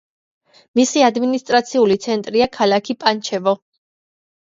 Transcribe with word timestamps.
მისი 0.79 1.03
ადმინისტრაციული 1.09 1.99
ცენტრია 2.09 2.51
ქალაქი 2.59 3.01
პანჩევო. 3.07 3.59